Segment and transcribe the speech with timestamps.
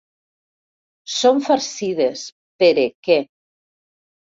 [1.17, 2.27] Són farcides,
[2.65, 3.23] Pere que.